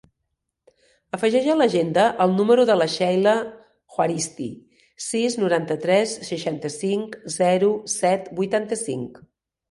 Afegeix 1.15 1.47
a 1.53 1.55
l'agenda 1.57 2.05
el 2.23 2.31
número 2.37 2.63
de 2.69 2.77
la 2.79 2.87
Sheila 2.93 3.33
Juaristi: 3.97 4.47
sis, 5.07 5.35
noranta-tres, 5.43 6.13
seixanta-cinc, 6.29 7.19
zero, 7.35 7.69
set, 7.97 8.33
vuitanta-cinc. 8.41 9.21